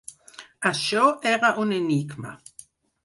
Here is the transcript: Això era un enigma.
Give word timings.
Això 0.69 1.03
era 1.33 1.53
un 1.65 1.75
enigma. 1.77 2.33